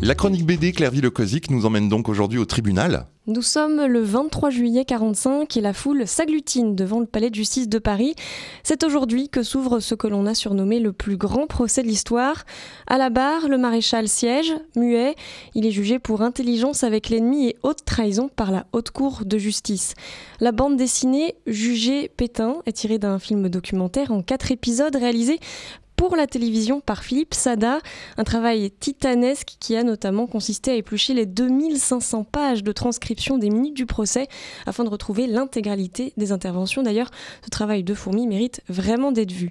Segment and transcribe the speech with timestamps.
[0.00, 3.08] La chronique BD Clairville Lecosic nous emmène donc aujourd'hui au tribunal.
[3.26, 7.68] Nous sommes le 23 juillet 45 et la foule s'agglutine devant le palais de justice
[7.68, 8.14] de Paris.
[8.62, 12.44] C'est aujourd'hui que s'ouvre ce que l'on a surnommé le plus grand procès de l'histoire.
[12.86, 15.16] À la barre, le maréchal siège, muet.
[15.56, 19.36] Il est jugé pour intelligence avec l'ennemi et haute trahison par la haute cour de
[19.36, 19.94] justice.
[20.38, 25.40] La bande dessinée Jugé Pétain est tirée d'un film documentaire en quatre épisodes réalisé
[25.98, 27.80] pour la télévision par Philippe Sada,
[28.18, 33.50] un travail titanesque qui a notamment consisté à éplucher les 2500 pages de transcription des
[33.50, 34.28] minutes du procès
[34.64, 36.84] afin de retrouver l'intégralité des interventions.
[36.84, 37.10] D'ailleurs,
[37.44, 39.50] ce travail de fourmi mérite vraiment d'être vu.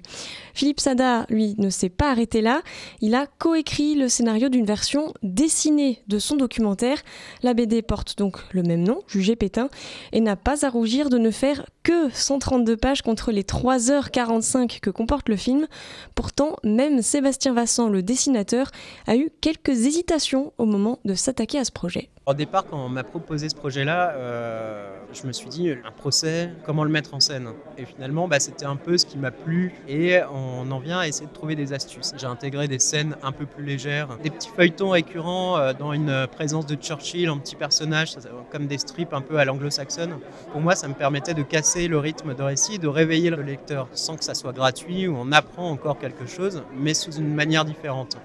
[0.54, 2.62] Philippe Sada, lui, ne s'est pas arrêté là.
[3.02, 7.02] Il a coécrit le scénario d'une version dessinée de son documentaire.
[7.42, 9.68] La BD porte donc le même nom, Jugé Pétain,
[10.12, 14.90] et n'a pas à rougir de ne faire que 132 pages contre les 3h45 que
[14.90, 15.66] comporte le film.
[16.14, 18.70] Pourtant, même Sébastien Vassan, le dessinateur,
[19.06, 22.10] a eu quelques hésitations au moment de s'attaquer à ce projet.
[22.26, 26.50] Au départ, quand on m'a proposé ce projet-là, euh, je me suis dit, un procès,
[26.62, 27.48] comment le mettre en scène?
[27.78, 31.08] Et finalement, bah, c'était un peu ce qui m'a plu et on en vient à
[31.08, 32.12] essayer de trouver des astuces.
[32.18, 36.26] J'ai intégré des scènes un peu plus légères, des petits feuilletons récurrents euh, dans une
[36.30, 38.14] présence de Churchill en petit personnage,
[38.52, 40.18] comme des strips un peu à l'anglo-saxonne.
[40.52, 43.88] Pour moi, ça me permettait de casser le rythme de récit, de réveiller le lecteur
[43.92, 47.64] sans que ça soit gratuit ou on apprend encore quelque chose, mais sous une manière
[47.64, 48.16] différente.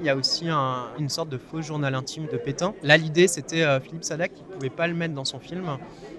[0.00, 0.48] Il y a aussi
[0.98, 2.74] une sorte de faux journal intime de Pétain.
[2.82, 5.78] Là, l'idée, c'était euh, Philippe Sadak qui ne pouvait pas le mettre dans son film.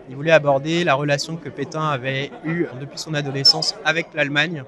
[0.10, 4.64] Il voulait aborder la relation que Pétain avait eue depuis son adolescence avec l'Allemagne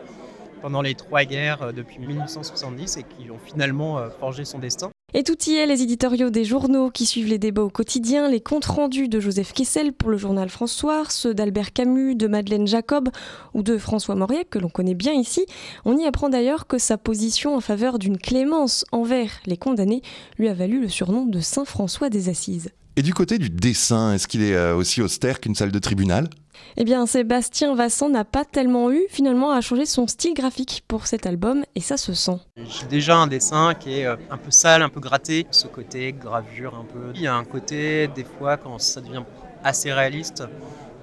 [0.61, 4.91] pendant les trois guerres euh, depuis 1870 et qui ont finalement euh, forgé son destin.
[5.13, 8.39] Et tout y est, les éditoriaux des journaux qui suivent les débats au quotidien, les
[8.39, 13.09] comptes rendus de Joseph Kessel pour le journal François, ceux d'Albert Camus, de Madeleine Jacob
[13.53, 15.45] ou de François Mauriac, que l'on connaît bien ici.
[15.83, 20.01] On y apprend d'ailleurs que sa position en faveur d'une clémence envers les condamnés
[20.37, 22.69] lui a valu le surnom de Saint François des Assises.
[22.95, 26.29] Et du côté du dessin, est-ce qu'il est euh, aussi austère qu'une salle de tribunal?
[26.77, 31.07] Eh bien, Sébastien Vassan n'a pas tellement eu finalement à changer son style graphique pour
[31.07, 32.39] cet album et ça se sent.
[32.57, 36.13] J'ai déjà un dessin qui est euh, un peu sale, un peu gratté, ce côté
[36.13, 37.11] gravure un peu.
[37.15, 39.23] Il y a un côté, des fois, quand ça devient
[39.63, 40.43] assez réaliste,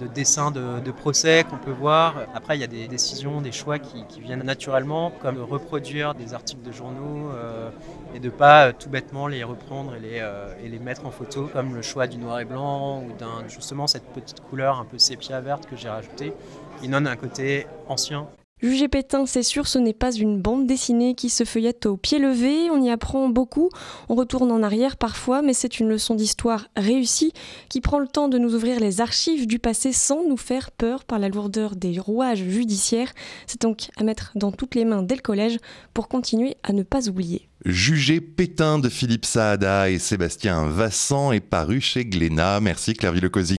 [0.00, 2.14] de dessins de, procès qu'on peut voir.
[2.34, 6.34] Après, il y a des décisions, des choix qui, viennent naturellement, comme de reproduire des
[6.34, 7.70] articles de journaux euh,
[8.14, 11.10] et de pas euh, tout bêtement les reprendre et les, euh, et les mettre en
[11.10, 14.84] photo, comme le choix du noir et blanc ou d'un justement cette petite couleur un
[14.84, 16.32] peu sépia verte que j'ai rajoutée,
[16.80, 18.28] qui donne un côté ancien
[18.60, 22.19] Jugé Pétain, c'est sûr, ce n'est pas une bande dessinée qui se feuillette au pied
[22.19, 23.70] levé, on y apprend beaucoup,
[24.08, 27.32] on retourne en arrière parfois, mais c'est une leçon d'histoire réussie
[27.69, 31.04] qui prend le temps de nous ouvrir les archives du passé sans nous faire peur
[31.04, 33.12] par la lourdeur des rouages judiciaires.
[33.46, 35.58] C'est donc à mettre dans toutes les mains dès le collège
[35.94, 37.48] pour continuer à ne pas oublier.
[37.64, 42.60] Jugé Pétain de Philippe Saada et Sébastien Vassan est paru chez Glénat.
[42.60, 43.56] Merci Claire Villecosy.